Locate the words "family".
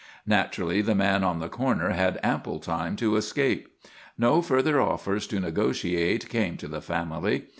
6.81-7.45